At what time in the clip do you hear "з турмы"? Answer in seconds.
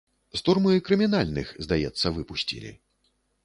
0.35-0.71